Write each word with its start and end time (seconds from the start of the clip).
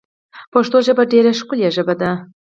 پشتو 0.51 0.77
ژبه 0.87 1.03
ډېره 1.11 1.31
ښکولي 1.39 1.69
ژبه 1.75 1.95
ده 2.01 2.11